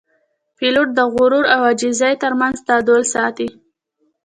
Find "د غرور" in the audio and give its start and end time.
0.95-1.45